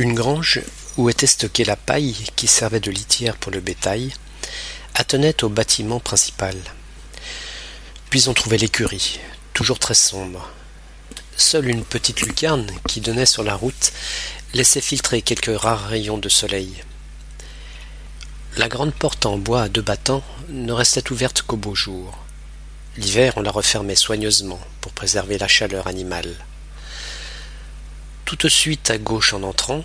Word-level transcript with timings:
Une 0.00 0.14
grange 0.14 0.62
où 0.96 1.10
était 1.10 1.26
stockée 1.26 1.62
la 1.62 1.76
paille 1.76 2.16
qui 2.34 2.46
servait 2.46 2.80
de 2.80 2.90
litière 2.90 3.36
pour 3.36 3.52
le 3.52 3.60
bétail 3.60 4.14
attenait 4.94 5.44
au 5.44 5.50
bâtiment 5.50 6.00
principal. 6.00 6.56
Puis 8.08 8.26
on 8.26 8.32
trouvait 8.32 8.56
l'écurie, 8.56 9.20
toujours 9.52 9.78
très 9.78 9.92
sombre. 9.92 10.48
Seule 11.36 11.68
une 11.68 11.84
petite 11.84 12.22
lucarne 12.22 12.66
qui 12.88 13.02
donnait 13.02 13.26
sur 13.26 13.42
la 13.42 13.54
route 13.54 13.92
laissait 14.54 14.80
filtrer 14.80 15.20
quelques 15.20 15.60
rares 15.60 15.88
rayons 15.88 16.16
de 16.16 16.30
soleil. 16.30 16.82
La 18.56 18.68
grande 18.68 18.94
porte 18.94 19.26
en 19.26 19.36
bois 19.36 19.64
à 19.64 19.68
deux 19.68 19.82
battants 19.82 20.24
ne 20.48 20.72
restait 20.72 21.12
ouverte 21.12 21.42
qu'au 21.42 21.58
beau 21.58 21.74
jour. 21.74 22.16
L'hiver, 22.96 23.34
on 23.36 23.42
la 23.42 23.50
refermait 23.50 23.96
soigneusement 23.96 24.60
pour 24.80 24.92
préserver 24.92 25.36
la 25.36 25.46
chaleur 25.46 25.88
animale. 25.88 26.34
Tout 28.30 28.36
de 28.36 28.48
suite 28.48 28.90
à 28.90 28.98
gauche 28.98 29.34
en 29.34 29.42
entrant, 29.42 29.84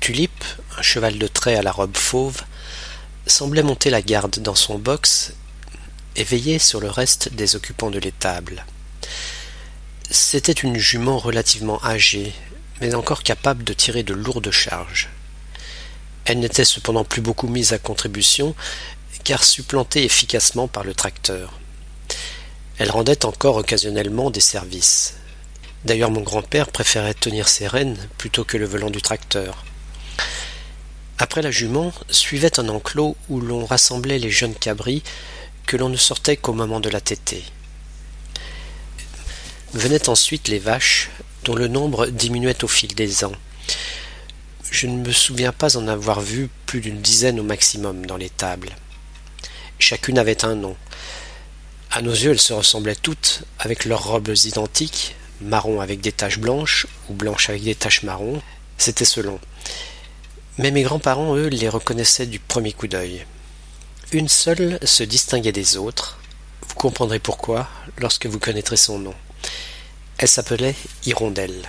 Tulipe, 0.00 0.44
un 0.76 0.82
cheval 0.82 1.16
de 1.18 1.26
trait 1.26 1.56
à 1.56 1.62
la 1.62 1.72
robe 1.72 1.96
fauve, 1.96 2.42
semblait 3.26 3.62
monter 3.62 3.88
la 3.88 4.02
garde 4.02 4.38
dans 4.40 4.54
son 4.54 4.78
box 4.78 5.32
et 6.14 6.22
veiller 6.22 6.58
sur 6.58 6.78
le 6.78 6.90
reste 6.90 7.32
des 7.32 7.56
occupants 7.56 7.88
de 7.88 7.98
l'étable. 7.98 8.66
C'était 10.10 10.52
une 10.52 10.76
jument 10.76 11.16
relativement 11.16 11.82
âgée, 11.82 12.34
mais 12.82 12.94
encore 12.94 13.22
capable 13.22 13.64
de 13.64 13.72
tirer 13.72 14.02
de 14.02 14.12
lourdes 14.12 14.50
charges. 14.50 15.08
Elle 16.26 16.40
n'était 16.40 16.66
cependant 16.66 17.04
plus 17.04 17.22
beaucoup 17.22 17.48
mise 17.48 17.72
à 17.72 17.78
contribution, 17.78 18.54
car 19.24 19.42
supplantée 19.42 20.04
efficacement 20.04 20.68
par 20.68 20.84
le 20.84 20.92
tracteur. 20.92 21.58
Elle 22.76 22.90
rendait 22.90 23.24
encore 23.24 23.56
occasionnellement 23.56 24.30
des 24.30 24.40
services. 24.40 25.14
D'ailleurs 25.86 26.10
mon 26.10 26.22
grand-père 26.22 26.66
préférait 26.66 27.14
tenir 27.14 27.46
ses 27.46 27.68
rênes 27.68 27.96
plutôt 28.18 28.42
que 28.42 28.56
le 28.56 28.66
volant 28.66 28.90
du 28.90 29.00
tracteur. 29.00 29.64
Après 31.18 31.42
la 31.42 31.52
jument, 31.52 31.92
suivait 32.10 32.58
un 32.58 32.68
enclos 32.68 33.16
où 33.28 33.40
l'on 33.40 33.64
rassemblait 33.64 34.18
les 34.18 34.32
jeunes 34.32 34.56
cabris 34.56 35.04
que 35.64 35.76
l'on 35.76 35.88
ne 35.88 35.96
sortait 35.96 36.36
qu'au 36.36 36.54
moment 36.54 36.80
de 36.80 36.90
la 36.90 37.00
tétée. 37.00 37.44
Venaient 39.74 40.08
ensuite 40.08 40.48
les 40.48 40.58
vaches, 40.58 41.08
dont 41.44 41.54
le 41.54 41.68
nombre 41.68 42.08
diminuait 42.08 42.64
au 42.64 42.68
fil 42.68 42.92
des 42.96 43.24
ans. 43.24 43.36
Je 44.68 44.88
ne 44.88 45.06
me 45.06 45.12
souviens 45.12 45.52
pas 45.52 45.76
en 45.76 45.86
avoir 45.86 46.20
vu 46.20 46.50
plus 46.66 46.80
d'une 46.80 47.00
dizaine 47.00 47.38
au 47.38 47.44
maximum 47.44 48.06
dans 48.06 48.16
l'étable. 48.16 48.70
Chacune 49.78 50.18
avait 50.18 50.44
un 50.44 50.56
nom. 50.56 50.76
À 51.92 52.02
nos 52.02 52.10
yeux, 52.10 52.32
elles 52.32 52.40
se 52.40 52.54
ressemblaient 52.54 52.96
toutes, 52.96 53.44
avec 53.60 53.84
leurs 53.84 54.02
robes 54.02 54.34
identiques, 54.34 55.14
marron 55.40 55.80
avec 55.80 56.00
des 56.00 56.12
taches 56.12 56.38
blanches 56.38 56.86
ou 57.08 57.14
blanches 57.14 57.50
avec 57.50 57.62
des 57.62 57.74
taches 57.74 58.02
marron. 58.02 58.42
C'était 58.78 59.04
selon. 59.04 59.38
Mais 60.58 60.70
mes 60.70 60.82
grands-parents, 60.82 61.36
eux, 61.36 61.48
les 61.48 61.68
reconnaissaient 61.68 62.26
du 62.26 62.38
premier 62.38 62.72
coup 62.72 62.86
d'œil. 62.86 63.26
Une 64.12 64.28
seule 64.28 64.78
se 64.82 65.02
distinguait 65.02 65.52
des 65.52 65.76
autres. 65.76 66.18
Vous 66.68 66.74
comprendrez 66.74 67.18
pourquoi 67.18 67.68
lorsque 67.98 68.26
vous 68.26 68.38
connaîtrez 68.38 68.76
son 68.76 68.98
nom. 68.98 69.14
Elle 70.18 70.28
s'appelait 70.28 70.74
Hirondelle. 71.04 71.68